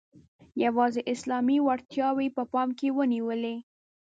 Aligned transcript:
یوازي 0.63 1.01
اسلامي 1.13 1.57
وړتیاوې 1.61 2.25
یې 2.29 2.35
په 2.37 2.43
پام 2.51 2.69
کې 2.77 2.87
ونیولې. 2.97 3.55